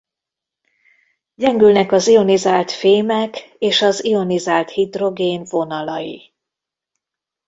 Gyengülnek 1.35 1.91
az 1.91 2.07
ionizált 2.07 2.71
fémek 2.71 3.37
és 3.59 3.81
az 3.81 4.03
ionizált 4.05 4.69
hidrogén 4.69 5.45
vonalai. 5.49 6.33